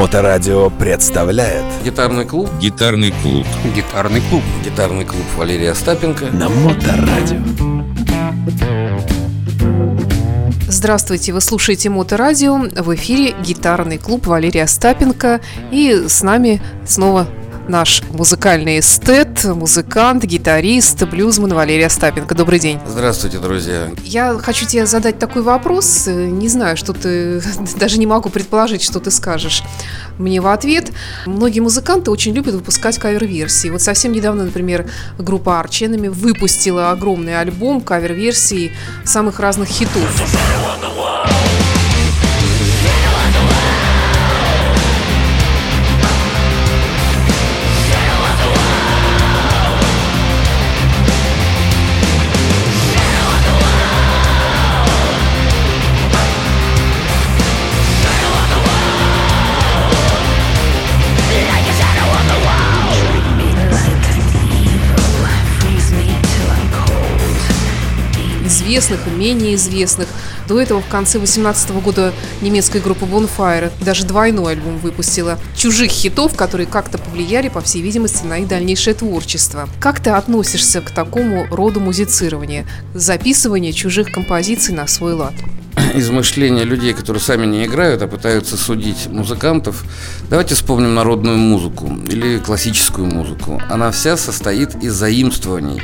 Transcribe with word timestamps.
Моторадио 0.00 0.70
представляет 0.70 1.62
Гитарный 1.84 2.24
клуб 2.24 2.48
Гитарный 2.58 3.12
клуб. 3.20 3.44
Гитарный 3.76 4.22
клуб. 4.30 4.42
Гитарный 4.64 5.04
клуб 5.04 5.26
Валерия 5.36 5.72
Остапенко 5.72 6.24
на 6.32 6.48
Моторадио. 6.48 7.36
Здравствуйте, 10.68 11.34
вы 11.34 11.42
слушаете 11.42 11.90
Моторадио. 11.90 12.56
В 12.82 12.94
эфире 12.94 13.34
гитарный 13.44 13.98
клуб 13.98 14.26
Валерия 14.26 14.62
Остапенко. 14.62 15.42
И 15.70 16.06
с 16.08 16.22
нами 16.22 16.62
снова 16.86 17.26
наш 17.70 18.02
музыкальный 18.10 18.80
эстет, 18.80 19.44
музыкант, 19.44 20.24
гитарист, 20.24 21.02
блюзман 21.04 21.54
Валерий 21.54 21.86
Остапенко. 21.86 22.34
Добрый 22.34 22.58
день. 22.58 22.80
Здравствуйте, 22.86 23.38
друзья 23.38 23.90
Я 24.04 24.36
хочу 24.38 24.66
тебе 24.66 24.86
задать 24.86 25.18
такой 25.18 25.42
вопрос. 25.42 26.06
Не 26.06 26.48
знаю, 26.48 26.76
что 26.76 26.92
ты... 26.92 27.40
Даже 27.78 27.98
не 27.98 28.06
могу 28.06 28.28
предположить, 28.28 28.82
что 28.82 28.98
ты 28.98 29.10
скажешь 29.10 29.62
мне 30.18 30.40
в 30.40 30.48
ответ. 30.48 30.90
Многие 31.26 31.60
музыканты 31.60 32.10
очень 32.10 32.34
любят 32.34 32.54
выпускать 32.54 32.98
кавер-версии. 32.98 33.68
Вот 33.68 33.80
совсем 33.80 34.12
недавно, 34.12 34.44
например, 34.44 34.90
группа 35.18 35.64
Enemy 35.70 36.10
выпустила 36.10 36.90
огромный 36.90 37.38
альбом 37.38 37.80
кавер-версий 37.80 38.72
самых 39.04 39.38
разных 39.38 39.68
хитов. 39.68 40.04
Известных 68.70 69.00
и 69.08 69.10
менее 69.10 69.56
известных. 69.56 70.06
До 70.46 70.60
этого 70.60 70.80
в 70.80 70.86
конце 70.86 71.18
2018 71.18 71.70
года 71.82 72.12
немецкая 72.40 72.80
группа 72.80 73.04
Bonfire 73.04 73.72
даже 73.84 74.06
двойной 74.06 74.52
альбом 74.52 74.78
выпустила 74.78 75.38
чужих 75.56 75.90
хитов, 75.90 76.36
которые 76.36 76.68
как-то 76.68 76.98
повлияли, 76.98 77.48
по 77.48 77.60
всей 77.60 77.82
видимости, 77.82 78.24
на 78.24 78.38
их 78.38 78.48
дальнейшее 78.48 78.94
творчество. 78.94 79.68
Как 79.80 79.98
ты 79.98 80.10
относишься 80.10 80.80
к 80.82 80.92
такому 80.92 81.46
роду 81.50 81.80
музицирования, 81.80 82.64
записывания 82.94 83.72
чужих 83.72 84.12
композиций 84.12 84.72
на 84.72 84.86
свой 84.86 85.14
лад? 85.14 85.34
измышления 85.94 86.62
людей, 86.62 86.92
которые 86.92 87.20
сами 87.20 87.46
не 87.46 87.64
играют, 87.64 88.02
а 88.02 88.06
пытаются 88.06 88.56
судить 88.56 89.08
музыкантов. 89.08 89.82
Давайте 90.28 90.54
вспомним 90.54 90.94
народную 90.94 91.36
музыку 91.36 91.90
или 92.08 92.38
классическую 92.38 93.06
музыку. 93.06 93.60
Она 93.68 93.90
вся 93.90 94.16
состоит 94.16 94.76
из 94.82 94.92
заимствований. 94.92 95.80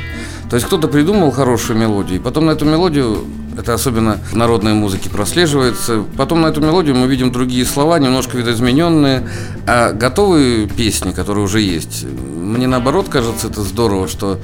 То 0.49 0.55
есть 0.55 0.65
кто-то 0.65 0.87
придумал 0.87 1.31
хорошую 1.31 1.77
мелодию, 1.77 2.19
и 2.19 2.21
потом 2.21 2.45
на 2.45 2.51
эту 2.51 2.65
мелодию 2.65 3.25
это 3.57 3.73
особенно 3.73 4.19
в 4.31 4.35
народной 4.35 4.73
музыке 4.73 5.09
прослеживается. 5.09 6.03
Потом 6.15 6.41
на 6.41 6.47
эту 6.47 6.61
мелодию 6.61 6.95
мы 6.95 7.07
видим 7.07 7.31
другие 7.31 7.65
слова, 7.65 7.97
немножко 7.99 8.37
видоизмененные, 8.37 9.27
а 9.65 9.93
готовые 9.93 10.67
песни, 10.67 11.11
которые 11.11 11.43
уже 11.43 11.61
есть. 11.61 12.05
Мне 12.05 12.67
наоборот 12.67 13.09
кажется 13.09 13.47
это 13.47 13.61
здорово, 13.61 14.07
что 14.07 14.39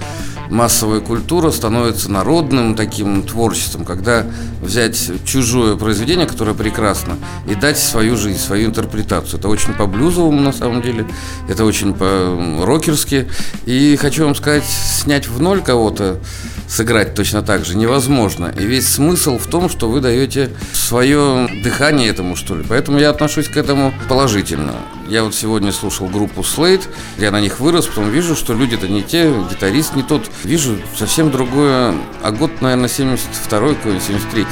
массовая 0.50 1.00
культура 1.00 1.52
становится 1.52 2.12
народным 2.12 2.76
таким 2.76 3.24
творчеством, 3.24 3.86
когда 3.86 4.26
взять 4.62 5.12
чужое 5.26 5.76
произведение, 5.78 6.26
которое 6.26 6.54
прекрасно, 6.54 7.18
и 7.48 7.56
дать 7.56 7.78
свою 7.78 8.18
жизнь, 8.18 8.40
свою 8.40 8.68
интерпретацию. 8.68 9.40
Это 9.40 9.48
очень 9.48 9.74
по-блюзовому 9.74 10.42
на 10.42 10.52
самом 10.52 10.82
деле, 10.82 11.06
это 11.48 11.66
очень 11.66 11.94
по-рокерски. 11.94 13.28
И 13.66 13.96
хочу 13.96 14.26
вам 14.26 14.36
сказать, 14.36 14.66
снять 14.66 15.28
в 15.28 15.42
ноль 15.42 15.62
кого-то, 15.62 16.20
сыграть 16.68 17.14
точно 17.14 17.42
так 17.42 17.66
же 17.66 17.78
невозможно. 17.78 18.54
И 18.60 18.66
весь 18.66 18.88
смысл 19.04 19.38
в 19.38 19.48
том, 19.48 19.70
что 19.70 19.90
вы 19.90 20.00
даете 20.00 20.50
свое 20.72 21.50
дыхание 21.62 22.08
этому, 22.08 22.38
что 22.38 22.56
ли. 22.56 22.64
Поэтому 22.68 23.00
я 23.00 23.10
отношусь 23.10 23.50
к 23.50 23.58
этому 23.58 23.94
положительно. 24.08 24.76
Я 25.10 25.26
вот 25.26 25.36
сегодня 25.36 25.74
слушал 25.74 26.08
группу 26.08 26.42
Slate, 26.42 26.84
я 27.18 27.32
на 27.32 27.42
них 27.42 27.60
вырос, 27.60 27.88
потом 27.88 28.10
вижу, 28.10 28.34
что 28.36 28.54
люди-то 28.54 28.88
не 28.88 29.04
те, 29.04 29.30
гитарист 29.52 29.96
не 29.96 30.04
тот. 30.04 30.32
Вижу 30.46 30.78
совсем 30.98 31.32
другое. 31.32 31.94
А 32.22 32.32
год, 32.32 32.62
наверное, 32.62 32.88
72-й, 32.88 33.76
какой 33.76 33.98
73-й. 33.98 34.46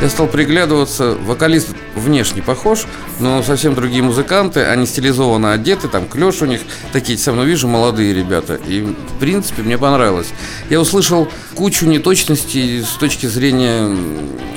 Я 0.00 0.08
стал 0.08 0.28
приглядываться, 0.28 1.14
вокалист 1.26 1.68
внешне 1.94 2.40
похож, 2.40 2.86
но 3.18 3.42
совсем 3.42 3.74
другие 3.74 4.02
музыканты, 4.02 4.64
они 4.64 4.86
стилизованно 4.86 5.52
одеты, 5.52 5.88
там 5.88 6.08
клеш 6.08 6.40
у 6.40 6.46
них, 6.46 6.62
такие 6.92 7.18
со 7.18 7.32
мной 7.32 7.46
вижу 7.46 7.68
молодые 7.68 8.14
ребята. 8.14 8.58
И, 8.66 8.80
в 8.80 9.18
принципе, 9.20 9.60
мне 9.60 9.76
понравилось. 9.76 10.28
Я 10.70 10.80
услышал 10.80 11.28
кучу 11.54 11.84
неточностей 11.84 12.82
с 12.82 12.96
точки 12.98 13.26
зрения 13.26 13.94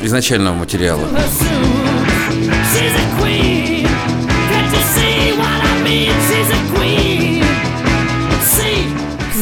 изначального 0.02 0.54
материала. 0.56 1.06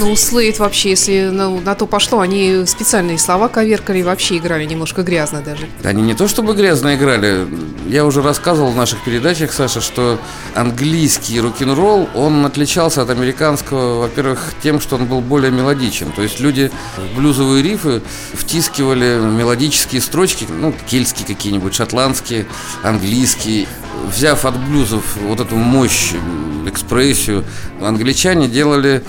Ну, 0.02 0.16
Слейд 0.16 0.58
вообще, 0.58 0.90
если 0.90 1.30
ну, 1.32 1.60
на 1.60 1.76
то 1.76 1.86
пошло, 1.86 2.22
они 2.22 2.66
специальные 2.66 3.20
слова 3.20 3.50
коверкали 3.50 4.02
вообще 4.02 4.38
играли 4.38 4.66
немножко 4.66 5.04
грязно 5.04 5.42
даже. 5.42 5.68
Они 5.84 6.02
не 6.02 6.16
то 6.16 6.28
чтобы 6.28 6.56
грязно 6.56 6.96
играли. 6.96 7.48
Я 7.88 8.04
уже 8.06 8.24
рассказывал 8.24 8.72
в 8.72 8.76
наших 8.76 9.04
передачах, 9.04 9.54
Саша, 9.54 9.80
что 9.80 10.20
английский 10.56 11.40
рок-н-ролл, 11.40 12.10
он 12.16 12.44
отличался 12.44 13.04
от 13.04 13.12
американского, 13.12 14.00
во-первых, 14.00 14.40
тем, 14.64 14.82
что 14.82 14.96
он 14.96 15.06
был 15.06 15.22
более 15.22 15.52
мелодичен. 15.52 16.12
То 16.12 16.24
есть 16.24 16.40
люди 16.40 16.72
в 16.98 17.18
блюзовые 17.18 17.62
рифы 17.62 18.02
втискивали 18.34 19.20
мелодические 19.22 20.02
строчки, 20.02 20.48
ну, 20.50 20.74
кельтские 20.88 21.28
какие-нибудь, 21.28 21.76
шотландские, 21.76 22.48
английские. 22.82 23.68
Взяв 24.08 24.46
от 24.46 24.58
блюзов 24.58 25.04
вот 25.28 25.40
эту 25.42 25.58
мощь, 25.58 26.14
экспрессию, 26.66 27.46
англичане 27.80 28.48
делали 28.48 29.04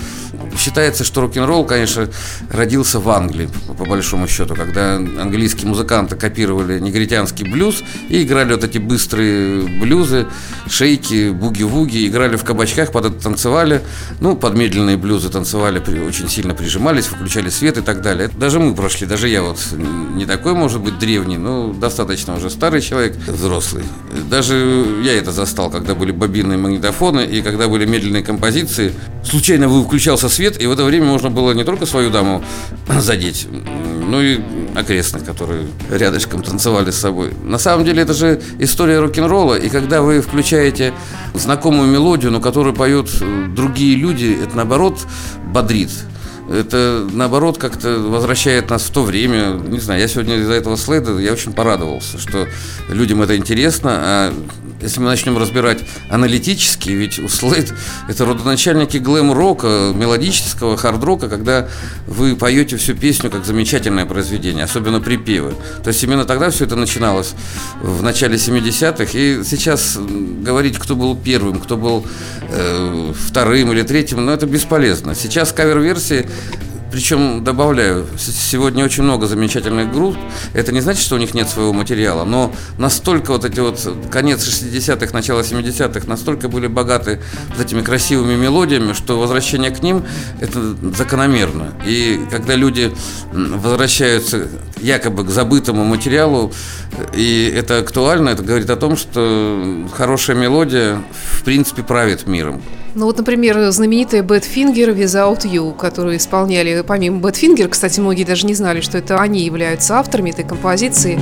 Считается, 0.83 1.05
что 1.05 1.21
рок-н-ролл, 1.21 1.63
конечно, 1.63 2.09
родился 2.51 2.99
в 2.99 3.09
Англии, 3.09 3.47
по 3.77 3.85
большому 3.85 4.27
счету, 4.27 4.53
когда 4.53 4.95
английские 4.95 5.67
музыканты 5.67 6.17
копировали 6.17 6.77
негритянский 6.77 7.49
блюз 7.49 7.81
и 8.09 8.23
играли 8.23 8.51
вот 8.51 8.65
эти 8.65 8.79
быстрые 8.79 9.61
блюзы, 9.61 10.27
шейки, 10.69 11.29
буги-вуги, 11.29 12.05
играли 12.05 12.35
в 12.35 12.43
кабачках, 12.43 12.91
под 12.91 13.05
это 13.05 13.15
танцевали, 13.15 13.81
ну, 14.19 14.35
под 14.35 14.55
медленные 14.55 14.97
блюзы 14.97 15.29
танцевали, 15.29 15.79
очень 16.05 16.27
сильно 16.27 16.53
прижимались, 16.53 17.09
выключали 17.09 17.47
свет 17.47 17.77
и 17.77 17.81
так 17.81 18.01
далее. 18.01 18.29
Даже 18.37 18.59
мы 18.59 18.75
прошли, 18.75 19.07
даже 19.07 19.29
я 19.29 19.41
вот 19.41 19.59
не 19.71 20.25
такой, 20.25 20.53
может 20.53 20.81
быть, 20.81 20.99
древний, 20.99 21.37
но 21.37 21.71
достаточно 21.71 22.35
уже 22.35 22.49
старый 22.49 22.81
человек, 22.81 23.15
взрослый. 23.25 23.85
Даже 24.29 24.99
я 25.01 25.13
это 25.13 25.31
застал, 25.31 25.69
когда 25.71 25.95
были 25.95 26.11
бобинные 26.11 26.57
магнитофоны 26.57 27.21
и 27.25 27.41
когда 27.41 27.69
были 27.69 27.85
медленные 27.85 28.21
композиции. 28.21 28.93
Случайно 29.23 29.69
выключался 29.69 30.27
свет, 30.27 30.61
и 30.61 30.67
это 30.73 30.83
время 30.83 31.05
можно 31.05 31.29
было 31.29 31.51
не 31.53 31.63
только 31.63 31.85
свою 31.85 32.09
даму 32.09 32.43
задеть, 32.99 33.47
но 34.07 34.21
и 34.21 34.39
окрестных, 34.75 35.23
которые 35.23 35.67
рядышком 35.89 36.43
танцевали 36.43 36.91
с 36.91 36.97
собой. 36.97 37.33
На 37.43 37.57
самом 37.57 37.85
деле 37.85 38.01
это 38.03 38.13
же 38.13 38.41
история 38.59 38.99
рок-н-ролла, 38.99 39.55
и 39.55 39.69
когда 39.69 40.01
вы 40.01 40.21
включаете 40.21 40.93
знакомую 41.33 41.87
мелодию, 41.89 42.31
но 42.31 42.39
которую 42.39 42.75
поют 42.75 43.09
другие 43.55 43.95
люди, 43.95 44.37
это 44.43 44.57
наоборот 44.57 44.99
бодрит 45.45 45.91
это 46.49 47.07
наоборот 47.11 47.57
как-то 47.57 47.99
возвращает 47.99 48.69
нас 48.69 48.83
в 48.83 48.91
то 48.91 49.03
время. 49.03 49.53
Не 49.53 49.79
знаю, 49.79 50.01
я 50.01 50.07
сегодня 50.07 50.35
из-за 50.37 50.53
этого 50.53 50.75
слайда 50.75 51.17
я 51.19 51.33
очень 51.33 51.53
порадовался, 51.53 52.19
что 52.19 52.47
людям 52.89 53.21
это 53.21 53.37
интересно, 53.37 53.91
а 53.93 54.33
если 54.83 54.99
мы 54.99 55.07
начнем 55.07 55.37
разбирать 55.37 55.79
аналитически, 56.09 56.89
ведь 56.89 57.17
у 57.17 57.29
Слейд 57.29 57.73
это 58.09 58.25
родоначальники 58.25 58.97
глэм-рока, 58.97 59.93
мелодического 59.95 60.75
хард-рока, 60.75 61.29
когда 61.29 61.69
вы 62.05 62.35
поете 62.35 62.75
всю 62.75 62.93
песню 62.93 63.31
как 63.31 63.45
замечательное 63.45 64.05
произведение, 64.05 64.65
особенно 64.65 64.99
припевы. 64.99 65.55
То 65.83 65.87
есть 65.87 66.03
именно 66.03 66.25
тогда 66.25 66.49
все 66.49 66.65
это 66.65 66.75
начиналось 66.75 67.33
в 67.81 68.03
начале 68.03 68.35
70-х. 68.35 69.17
И 69.17 69.43
сейчас 69.45 69.97
говорить, 69.97 70.77
кто 70.77 70.95
был 70.95 71.15
первым, 71.15 71.59
кто 71.61 71.77
был 71.77 72.05
э, 72.49 73.13
вторым 73.15 73.71
или 73.71 73.83
третьим, 73.83 74.25
ну 74.25 74.33
это 74.33 74.45
бесполезно. 74.45 75.15
Сейчас 75.15 75.53
кавер-версии 75.53 76.27
Причем, 76.93 77.43
добавляю, 77.43 78.05
сегодня 78.19 78.85
очень 78.85 79.01
много 79.01 79.25
замечательных 79.25 79.91
групп. 79.91 80.15
Это 80.53 80.71
не 80.71 80.79
значит, 80.79 81.01
что 81.01 81.15
у 81.15 81.17
них 81.17 81.33
нет 81.33 81.49
своего 81.49 81.73
материала, 81.73 82.23
но 82.23 82.53
настолько 82.77 83.31
вот 83.31 83.45
эти 83.45 83.59
вот 83.59 83.81
конец 84.11 84.47
60-х, 84.47 85.11
начало 85.11 85.41
70-х 85.41 86.07
настолько 86.07 86.49
были 86.49 86.67
богаты 86.67 87.19
вот 87.49 87.65
этими 87.65 87.81
красивыми 87.81 88.35
мелодиями, 88.35 88.93
что 88.93 89.19
возвращение 89.19 89.71
к 89.71 89.81
ним– 89.81 90.05
это 90.39 90.75
закономерно. 90.95 91.73
И 91.83 92.21
когда 92.29 92.53
люди 92.53 92.93
возвращаются 93.31 94.47
якобы 94.79 95.23
к 95.23 95.29
забытому 95.29 95.83
материалу, 95.85 96.53
и 97.15 97.51
это 97.57 97.79
актуально, 97.79 98.29
это 98.29 98.43
говорит 98.43 98.69
о 98.69 98.75
том, 98.75 98.97
что 98.97 99.89
хорошая 99.95 100.35
мелодия 100.35 101.01
в 101.39 101.43
принципе 101.43 101.81
правит 101.81 102.27
миром. 102.27 102.61
Ну 102.95 103.05
вот, 103.07 103.17
например, 103.17 103.71
знаменитая 103.71 104.21
Badfinger 104.21 104.95
Without 104.95 105.41
You, 105.41 105.75
которую 105.75 106.17
исполняли 106.17 106.83
помимо 106.85 107.19
Badfinger, 107.19 107.67
кстати, 107.67 107.99
многие 107.99 108.23
даже 108.23 108.45
не 108.45 108.53
знали, 108.53 108.81
что 108.81 108.99
это 108.99 109.19
они 109.19 109.41
являются 109.41 109.97
авторами 109.97 110.29
этой 110.29 110.45
композиции. 110.45 111.19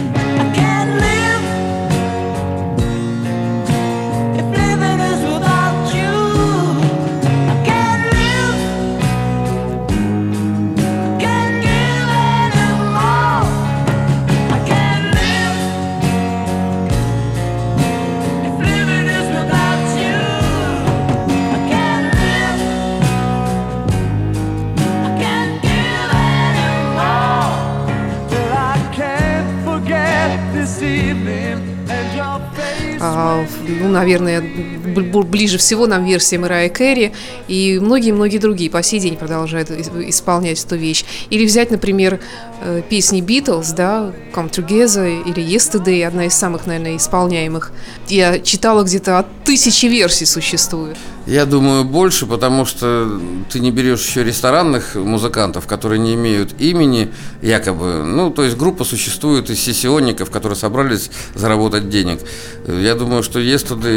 Ну, 33.68 33.89
наверное, 33.89 34.42
ближе 34.42 35.57
всего 35.57 35.88
нам 35.88 36.06
версия 36.06 36.38
Мэрайя 36.38 36.69
Кэрри, 36.69 37.13
и 37.48 37.80
многие-многие 37.81 38.38
другие 38.38 38.69
по 38.69 38.83
сей 38.83 39.00
день 39.00 39.18
продолжают 39.18 39.71
исполнять 39.71 40.63
эту 40.63 40.75
вещь. 40.75 41.03
Или 41.30 41.45
взять, 41.45 41.71
например, 41.71 42.19
э, 42.62 42.81
песни 42.88 43.21
Beatles, 43.21 43.74
да, 43.75 44.12
Come 44.33 44.51
Together 44.51 45.24
или 45.24 45.44
Yesterday, 45.44 46.03
одна 46.06 46.25
из 46.25 46.33
самых, 46.33 46.68
наверное, 46.68 46.98
исполняемых. 46.98 47.71
Я 48.07 48.39
читала 48.39 48.83
где-то 48.83 49.19
от 49.19 49.44
тысячи 49.44 49.88
версий 49.88 50.25
существует. 50.25 50.98
Я 51.27 51.45
думаю, 51.45 51.83
больше, 51.83 52.25
потому 52.25 52.65
что 52.65 53.19
ты 53.51 53.59
не 53.59 53.71
берешь 53.71 54.06
еще 54.06 54.23
ресторанных 54.23 54.95
музыкантов, 54.95 55.68
которые 55.68 56.00
не 56.00 56.15
имеют 56.15 56.59
имени, 56.59 57.12
якобы. 57.41 58.03
Ну, 58.03 58.31
то 58.31 58.44
есть 58.44 58.57
группа 58.57 58.83
существует 58.83 59.50
из 59.50 59.59
сессионников, 59.59 60.31
которые 60.31 60.57
собрались 60.57 61.12
заработать 61.35 61.89
денег. 61.89 62.19
Я 62.68 62.95
думаю, 62.95 63.21
что 63.21 63.39
есть 63.39 63.68
туда 63.68 63.89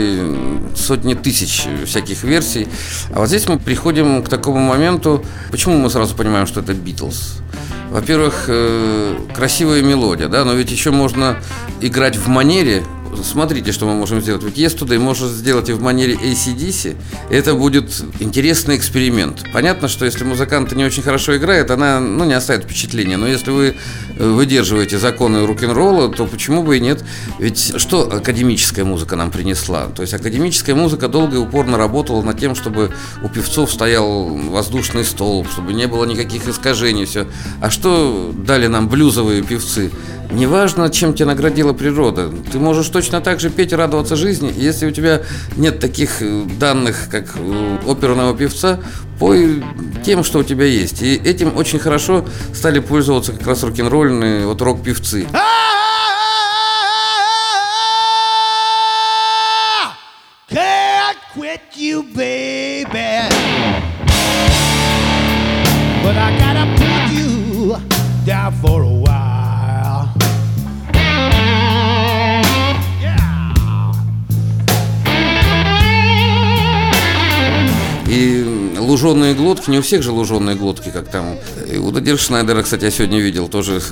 сотни 0.76 1.14
тысяч 1.14 1.66
всяких 1.86 2.24
версий. 2.24 2.68
А 3.14 3.20
вот 3.20 3.28
здесь 3.28 3.48
мы 3.48 3.58
приходим 3.58 4.22
к 4.22 4.28
такому 4.28 4.60
моменту, 4.60 5.24
почему 5.50 5.78
мы 5.78 5.88
сразу 5.88 6.14
понимаем, 6.14 6.46
что 6.46 6.60
это 6.60 6.74
Битлз. 6.74 7.38
Во-первых, 7.90 8.46
э, 8.48 9.16
красивая 9.34 9.80
мелодия, 9.80 10.28
да, 10.28 10.44
но 10.44 10.52
ведь 10.54 10.70
еще 10.70 10.90
можно 10.90 11.38
играть 11.80 12.16
в 12.16 12.28
манере, 12.28 12.82
смотрите, 13.22 13.72
что 13.72 13.86
мы 13.86 13.94
можем 13.94 14.20
сделать. 14.20 14.42
Ведь 14.42 14.56
Yesterday 14.56 14.98
можно 14.98 15.28
сделать 15.28 15.68
и 15.68 15.72
в 15.72 15.82
манере 15.82 16.14
ACDC. 16.14 16.96
Это 17.30 17.54
будет 17.54 18.02
интересный 18.20 18.76
эксперимент. 18.76 19.44
Понятно, 19.52 19.88
что 19.88 20.04
если 20.04 20.24
музыкант 20.24 20.72
не 20.72 20.84
очень 20.84 21.02
хорошо 21.02 21.36
играет, 21.36 21.70
она 21.70 22.00
ну, 22.00 22.24
не 22.24 22.34
оставит 22.34 22.64
впечатления. 22.64 23.16
Но 23.16 23.26
если 23.26 23.50
вы 23.50 23.76
э, 24.16 24.28
выдерживаете 24.28 24.98
законы 24.98 25.46
рок-н-ролла, 25.46 26.10
то 26.10 26.26
почему 26.26 26.62
бы 26.62 26.76
и 26.76 26.80
нет? 26.80 27.04
Ведь 27.38 27.74
что 27.80 28.02
академическая 28.12 28.84
музыка 28.84 29.16
нам 29.16 29.30
принесла? 29.30 29.86
То 29.86 30.02
есть 30.02 30.14
академическая 30.14 30.74
музыка 30.74 31.08
долго 31.08 31.36
и 31.36 31.38
упорно 31.38 31.76
работала 31.76 32.22
над 32.22 32.38
тем, 32.38 32.54
чтобы 32.54 32.92
у 33.22 33.28
певцов 33.28 33.70
стоял 33.72 34.26
воздушный 34.28 35.04
столб, 35.04 35.48
чтобы 35.50 35.72
не 35.72 35.86
было 35.86 36.04
никаких 36.04 36.48
искажений, 36.48 37.04
все. 37.04 37.26
А 37.60 37.70
что 37.70 38.32
дали 38.36 38.66
нам 38.66 38.88
блюзовые 38.88 39.42
певцы? 39.42 39.90
Неважно, 40.30 40.90
чем 40.90 41.14
тебя 41.14 41.26
наградила 41.26 41.72
природа, 41.72 42.30
ты 42.50 42.58
можешь 42.58 42.88
точно 42.88 43.03
так 43.10 43.40
же 43.40 43.50
петь 43.50 43.72
и 43.72 43.76
радоваться 43.76 44.16
жизни. 44.16 44.52
Если 44.56 44.86
у 44.86 44.90
тебя 44.90 45.22
нет 45.56 45.80
таких 45.80 46.22
э, 46.22 46.44
данных, 46.58 47.08
как 47.10 47.34
у 47.36 47.90
оперного 47.90 48.36
певца, 48.36 48.80
пой 49.18 49.62
тем, 50.04 50.24
что 50.24 50.40
у 50.40 50.42
тебя 50.42 50.66
есть. 50.66 51.02
И 51.02 51.14
этим 51.14 51.56
очень 51.56 51.78
хорошо 51.78 52.24
стали 52.52 52.80
пользоваться 52.80 53.32
как 53.32 53.46
раз 53.46 53.62
рок-н-ролльные 53.62 54.46
вот 54.46 54.60
рок-певцы. 54.60 55.26
But 55.32 55.53
луженые 79.04 79.34
глотки, 79.34 79.68
не 79.70 79.78
у 79.78 79.82
всех 79.82 80.02
же 80.02 80.12
луженые 80.12 80.56
глотки, 80.56 80.90
как 80.90 81.10
там. 81.10 81.36
И 81.70 81.76
у 81.76 81.90
Дадир 81.90 82.18
Шнайдера, 82.18 82.62
кстати, 82.62 82.84
я 82.84 82.90
сегодня 82.90 83.20
видел, 83.20 83.48
тоже 83.48 83.82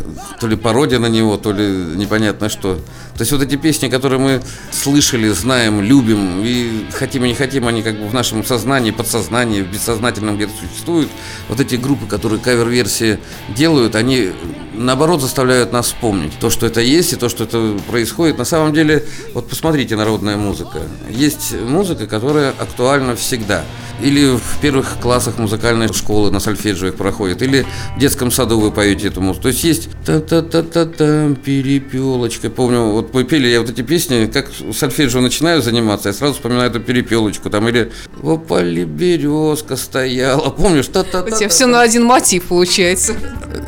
то 0.41 0.47
ли 0.47 0.56
пародия 0.56 0.99
на 0.99 1.06
него, 1.06 1.37
то 1.37 1.53
ли 1.53 1.67
непонятно 1.67 2.49
что. 2.49 2.76
То 2.76 3.20
есть 3.20 3.32
вот 3.32 3.43
эти 3.43 3.56
песни, 3.56 3.88
которые 3.88 4.19
мы 4.19 4.43
слышали, 4.70 5.29
знаем, 5.29 5.82
любим, 5.82 6.43
и 6.43 6.87
хотим 6.93 7.26
и 7.26 7.29
не 7.29 7.35
хотим, 7.35 7.67
они 7.69 7.82
как 7.82 7.99
бы 7.99 8.09
в 8.09 8.14
нашем 8.14 8.43
сознании, 8.43 8.91
подсознании, 8.91 9.61
в 9.61 9.70
бессознательном 9.70 10.37
где-то 10.37 10.53
существуют. 10.59 11.11
Вот 11.49 11.61
эти 11.61 11.75
группы, 11.75 12.06
которые 12.06 12.41
кавер-версии 12.41 13.19
делают, 13.55 13.94
они 13.97 14.31
наоборот 14.75 15.21
заставляют 15.21 15.73
нас 15.73 15.87
вспомнить 15.87 16.33
то, 16.41 16.51
что 16.51 16.67
это 16.67 16.81
есть 16.81 17.13
и 17.13 17.17
то, 17.17 17.29
что 17.29 17.45
это 17.45 17.77
происходит. 17.89 18.39
На 18.39 18.45
самом 18.45 18.73
деле, 18.73 19.05
вот 19.35 19.49
посмотрите 19.49 19.97
народная 19.97 20.37
музыка. 20.37 20.83
Есть 21.09 21.55
музыка, 21.61 22.07
которая 22.07 22.51
актуальна 22.51 23.17
всегда. 23.17 23.65
Или 24.01 24.37
в 24.37 24.59
первых 24.61 24.99
классах 25.01 25.39
музыкальной 25.39 25.93
школы 25.93 26.31
на 26.33 26.41
сольфеджио 26.41 26.89
их 26.89 26.97
проходит, 26.97 27.43
или 27.43 27.65
в 27.97 28.01
детском 28.01 28.33
саду 28.33 28.59
вы 28.59 28.73
поете 28.73 29.09
эту 29.09 29.21
музыку. 29.21 29.43
То 29.43 29.49
есть 29.49 29.62
есть 29.62 29.88
та-та-та-та-та, 30.05 31.35
перепелочка. 31.45 32.50
Помню, 32.50 32.91
вот 32.91 33.14
мы 33.14 33.25
пели 33.25 33.47
я 33.47 33.61
вот 33.61 33.71
эти 33.71 33.83
песни, 33.83 34.26
как 34.26 34.50
сольфеджио 34.75 35.21
начинаю 35.21 35.62
заниматься, 35.62 36.09
я 36.09 36.14
сразу 36.14 36.35
вспоминаю 36.35 36.71
эту 36.71 36.81
перепелочку. 36.81 37.49
Там 37.49 37.69
или 37.69 37.93
в 38.17 38.31
опале 38.31 38.85
березка 38.85 39.76
стояла. 39.76 40.50
Помнишь? 40.50 40.88
Та-та-та. 40.88 41.35
У 41.35 41.38
тебя 41.38 41.49
все 41.49 41.67
на 41.67 41.83
один 41.83 42.05
мотив 42.05 42.45
получается. 42.45 43.14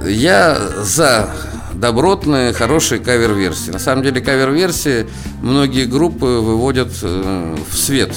Я 0.04 0.58
за 0.94 1.28
добротные, 1.74 2.52
хорошие 2.52 3.00
кавер-версии. 3.00 3.70
На 3.70 3.80
самом 3.80 4.04
деле 4.04 4.20
кавер-версии 4.20 5.06
многие 5.42 5.86
группы 5.86 6.24
выводят 6.24 6.92
э, 7.02 7.56
в 7.68 7.76
свет 7.76 8.12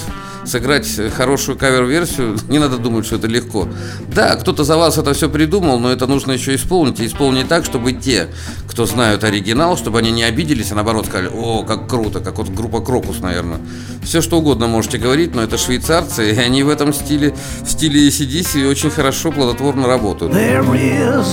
сыграть 0.47 0.87
хорошую 1.15 1.57
кавер-версию, 1.57 2.37
не 2.47 2.59
надо 2.59 2.77
думать, 2.77 3.05
что 3.05 3.17
это 3.17 3.27
легко. 3.27 3.67
Да, 4.07 4.35
кто-то 4.35 4.63
за 4.63 4.77
вас 4.77 4.97
это 4.97 5.13
все 5.13 5.29
придумал, 5.29 5.79
но 5.79 5.91
это 5.91 6.07
нужно 6.07 6.31
еще 6.31 6.55
исполнить. 6.55 6.99
И 6.99 7.05
исполнить 7.05 7.47
так, 7.47 7.65
чтобы 7.65 7.93
те, 7.93 8.27
кто 8.69 8.85
знают 8.85 9.23
оригинал, 9.23 9.77
чтобы 9.77 9.99
они 9.99 10.11
не 10.11 10.23
обиделись, 10.23 10.71
а 10.71 10.75
наоборот 10.75 11.07
сказали, 11.07 11.29
о, 11.33 11.63
как 11.63 11.89
круто, 11.89 12.19
как 12.19 12.37
вот 12.37 12.49
группа 12.49 12.79
Крокус, 12.79 13.19
наверное. 13.19 13.59
Все 14.03 14.21
что 14.21 14.37
угодно 14.37 14.67
можете 14.67 14.97
говорить, 14.97 15.35
но 15.35 15.43
это 15.43 15.57
швейцарцы, 15.57 16.31
и 16.31 16.37
они 16.37 16.63
в 16.63 16.69
этом 16.69 16.93
стиле, 16.93 17.35
в 17.63 17.69
стиле 17.69 18.07
ACDC 18.07 18.69
очень 18.69 18.89
хорошо, 18.89 19.31
плодотворно 19.31 19.87
работают. 19.87 20.33
There 20.33 20.63
is 20.73 21.27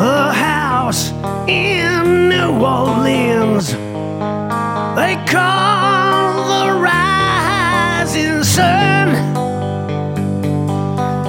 a 0.00 0.53
house 0.84 1.12
in 1.48 2.28
New 2.28 2.62
Orleans. 2.62 3.72
They 4.98 5.14
call 5.26 6.44
the 6.52 6.64
rising 6.78 8.44
sun. 8.44 9.08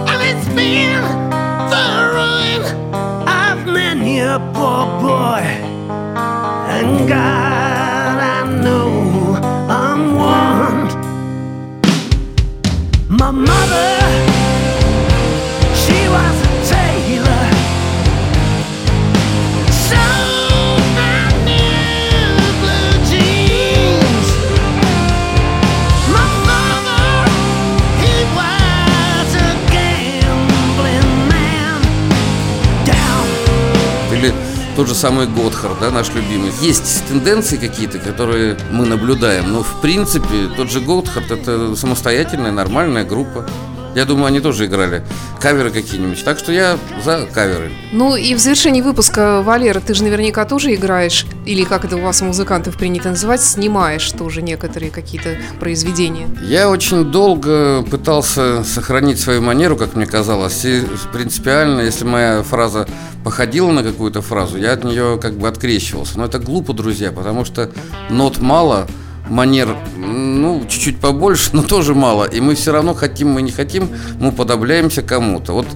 And 0.10 0.20
it's 0.30 0.48
been 0.60 1.04
the 1.74 1.88
ruin 2.16 2.62
of 3.44 3.66
many 3.66 4.20
a 4.20 4.40
poor 4.54 4.86
boy. 5.02 5.44
And 6.76 7.08
God, 7.08 7.55
тот 34.76 34.88
же 34.88 34.96
самый 34.96 35.28
Готхард, 35.28 35.80
да, 35.80 35.90
наш 35.90 36.10
любимый. 36.14 36.52
Есть 36.62 37.08
тенденции 37.08 37.58
какие-то, 37.58 38.00
которые 38.00 38.58
мы 38.72 38.86
наблюдаем, 38.86 39.52
но 39.52 39.64
в 39.64 39.82
принципе 39.82 40.50
тот 40.56 40.70
же 40.70 40.82
Готхард 40.82 41.32
это 41.32 41.76
самостоятельная, 41.76 42.52
нормальная 42.52 43.06
группа. 43.06 43.46
Я 43.96 44.04
думаю, 44.04 44.26
они 44.26 44.42
тоже 44.42 44.66
играли 44.66 45.04
каверы 45.40 45.72
какие-нибудь. 45.72 46.22
Так 46.26 46.38
что 46.38 46.52
я 46.52 46.78
за 47.04 47.26
каверы. 47.34 47.72
Ну 47.94 48.18
и 48.18 48.36
в 48.36 48.40
завершении 48.40 48.82
выпуска, 48.82 49.42
Валера, 49.42 49.80
ты 49.80 49.94
же 49.94 50.04
наверняка 50.04 50.44
тоже 50.44 50.76
играешь, 50.76 51.26
или 51.46 51.64
как 51.64 51.86
это 51.86 51.96
у 51.96 52.02
вас 52.02 52.22
у 52.22 52.26
музыкантов 52.26 52.78
принято 52.78 53.10
называть, 53.10 53.42
снимаешь 53.42 54.12
тоже 54.12 54.42
некоторые 54.42 54.92
какие-то 54.92 55.38
произведения. 55.62 56.28
Я 56.44 56.70
очень 56.70 57.06
долго 57.06 57.84
пытался 57.84 58.66
сохранить 58.66 59.18
свою 59.18 59.42
манеру, 59.42 59.78
как 59.78 59.96
мне 59.96 60.06
казалось. 60.06 60.66
И 60.66 60.84
принципиально, 61.14 61.80
если 61.80 62.04
моя 62.04 62.44
фраза 62.44 62.88
походила 63.24 63.72
на 63.72 63.82
какую-то 63.82 64.22
фразу, 64.22 64.58
я 64.58 64.74
от 64.74 64.84
нее 64.84 65.18
как 65.22 65.38
бы 65.38 65.48
открещивался. 65.48 66.18
Но 66.18 66.26
это 66.26 66.38
глупо, 66.40 66.74
друзья, 66.74 67.14
потому 67.14 67.46
что 67.46 67.72
нот 68.10 68.40
мало– 68.40 68.88
манер, 69.30 69.76
ну, 69.98 70.66
чуть-чуть 70.68 71.00
побольше, 71.00 71.50
но 71.54 71.64
тоже 71.64 71.96
мало. 71.96 72.26
И 72.26 72.40
мы 72.42 72.56
все 72.56 72.72
равно 72.72 72.94
хотим, 72.94 73.30
мы 73.30 73.42
не 73.42 73.52
хотим, 73.52 73.90
мы 74.20 74.32
подобляемся 74.32 75.02
кому-то. 75.02 75.54
Вот 75.54 75.68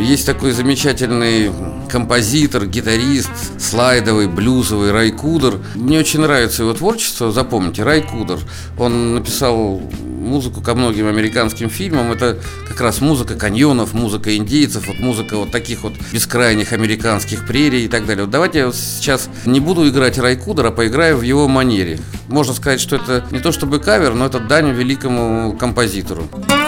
есть 0.00 0.26
такой 0.26 0.52
замечательный 0.52 1.52
композитор, 1.90 2.66
гитарист, 2.66 3.30
слайдовый, 3.58 4.28
блюзовый 4.28 4.92
Рай 4.92 5.10
Кудер. 5.10 5.58
Мне 5.74 5.98
очень 5.98 6.20
нравится 6.20 6.62
его 6.62 6.72
творчество, 6.72 7.32
запомните, 7.32 7.82
Рай 7.82 8.02
Кудер. 8.02 8.38
Он 8.78 9.14
написал 9.14 9.82
музыку 10.20 10.60
ко 10.60 10.74
многим 10.74 11.08
американским 11.08 11.68
фильмам. 11.68 12.12
Это 12.12 12.38
как 12.68 12.80
раз 12.80 13.00
музыка 13.00 13.34
каньонов, 13.34 13.92
музыка 13.92 14.36
индейцев, 14.36 14.86
вот 14.86 14.98
музыка 15.00 15.36
вот 15.36 15.50
таких 15.50 15.82
вот 15.82 15.94
бескрайних 16.12 16.72
американских 16.72 17.46
прерий 17.46 17.84
и 17.84 17.88
так 17.88 18.06
далее. 18.06 18.24
Вот 18.24 18.30
давайте 18.30 18.58
я 18.60 18.72
сейчас 18.72 19.28
не 19.44 19.60
буду 19.60 19.88
играть 19.88 20.18
Рай 20.18 20.36
Кудер, 20.36 20.66
а 20.66 20.70
поиграю 20.70 21.16
в 21.16 21.22
его 21.22 21.48
манере. 21.48 21.98
Можно 22.28 22.54
сказать, 22.54 22.80
что 22.80 22.96
это 22.96 23.24
не 23.30 23.40
то 23.40 23.52
чтобы 23.52 23.80
кавер, 23.80 24.14
но 24.14 24.26
это 24.26 24.38
дань 24.38 24.70
великому 24.70 25.56
композитору. 25.58 26.28
Гитарный 26.32 26.59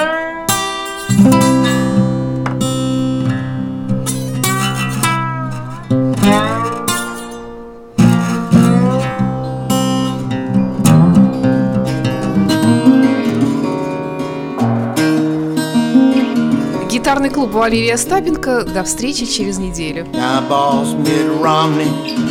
клуб 17.32 17.54
Валерия 17.54 17.94
Остапенко. 17.94 18.66
До 18.66 18.84
встречи 18.84 19.26
через 19.26 19.58
неделю. 19.60 20.06
Now 20.12 20.42
boss 20.50 20.94
Mitt 20.94 21.42
Romney 21.42 21.88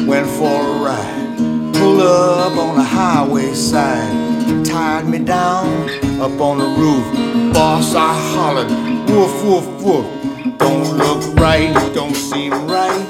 went 0.06 0.26
for 0.26 0.60
a 0.60 0.84
ride. 0.84 1.72
Pulled 1.72 2.02
up 2.02 2.58
on 2.58 2.76
the 2.76 2.84
highway 2.84 3.54
side. 3.54 4.12
Tied 4.66 5.08
me 5.08 5.18
down 5.18 5.88
up 6.20 6.38
on 6.40 6.58
the 6.58 6.66
roof. 6.76 7.04
Boss, 7.54 7.94
I 7.94 8.12
hollered, 8.34 8.70
woof, 9.08 9.42
woof, 9.44 9.66
woof. 9.82 10.06
Don't 10.58 10.98
look 10.98 11.22
right, 11.40 11.72
don't 11.94 12.14
seem 12.14 12.52
right. 12.66 13.08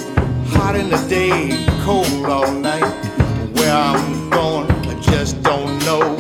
Hot 0.51 0.77
in 0.77 0.89
the 0.89 1.05
day, 1.09 1.67
cold 1.85 2.27
all 2.27 2.53
night. 2.53 2.95
Where 3.57 3.73
I'm 3.73 4.31
going, 4.31 4.71
I 4.87 4.95
just 5.01 5.43
don't 5.43 5.85
know. 5.85 6.17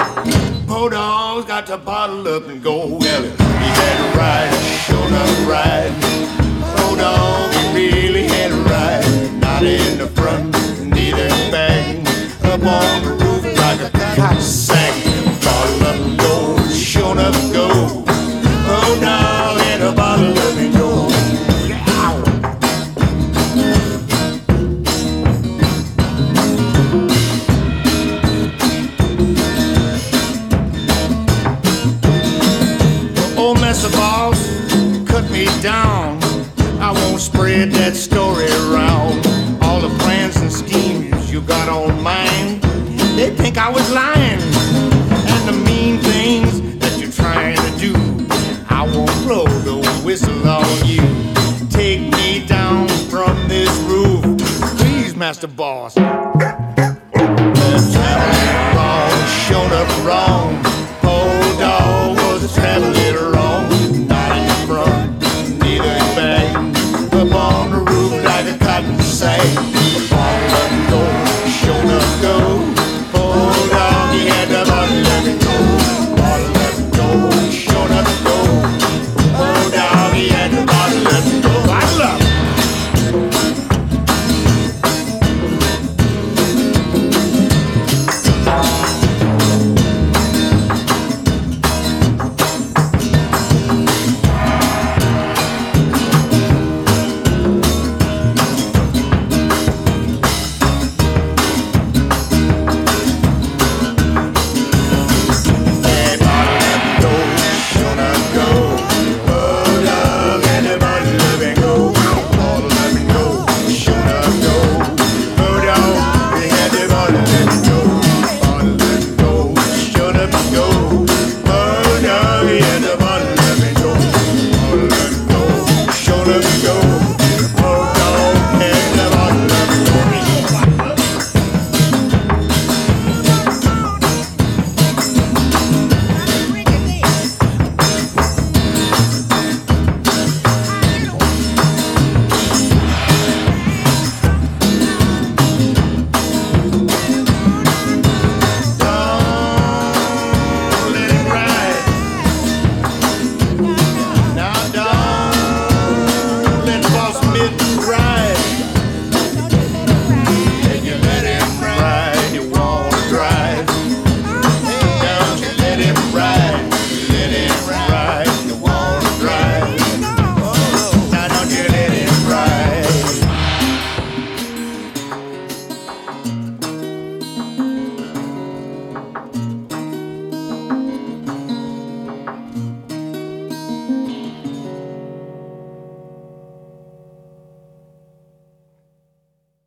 Poor 0.67 0.91
dog's 0.91 1.47
got 1.47 1.67
to 1.69 1.79
bottle 1.79 2.27
up 2.27 2.49
and 2.49 2.61
go. 2.61 2.87
Well, 2.87 3.23
he 3.23 3.69
had 3.81 3.97
a 4.01 4.19
ride, 4.19 4.60
he 7.54 7.70
really 7.74 8.24
had 8.28 8.52
a 8.52 8.62
ride. 8.72 9.42
Not 9.42 9.64
in 9.64 9.98
the 9.98 10.08
front, 10.08 10.52
neither 10.86 11.30
back. 11.52 11.98
Up 12.46 12.64
on 12.64 13.04
the 13.04 13.12
roof 13.24 13.44
like 13.58 13.82
a. 13.82 13.92
Bottle 15.44 15.84
up 15.88 15.96
and 15.96 16.20
go, 16.20 16.58
sure 16.70 17.12
enough 17.12 17.54
go. 17.54 17.70
Oh, 18.74 19.00
a 19.82 19.92
bottle 19.94 20.38
up 20.38 20.61
whistle 50.04 50.48
on 50.48 50.86
you. 50.86 51.02
Take 51.70 52.02
me 52.16 52.46
down 52.46 52.88
from 53.10 53.48
this 53.48 53.70
roof, 53.82 54.24
please, 54.78 55.16
Master 55.16 55.48
Boss. 55.48 55.96
The 55.96 56.02
traveling 57.94 58.76
ball 58.76 59.10
showed 59.28 59.72
up 59.72 60.06
wrong. 60.06 60.71